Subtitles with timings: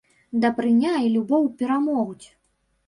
[0.45, 2.27] Дабрыня і любоў перамогуць!